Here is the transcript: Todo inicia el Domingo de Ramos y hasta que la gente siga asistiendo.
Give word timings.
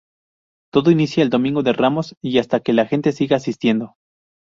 Todo 0.73 0.89
inicia 0.89 1.21
el 1.21 1.29
Domingo 1.29 1.61
de 1.61 1.73
Ramos 1.73 2.15
y 2.23 2.39
hasta 2.39 2.61
que 2.61 2.73
la 2.73 2.87
gente 2.87 3.11
siga 3.11 3.35
asistiendo. 3.37 3.97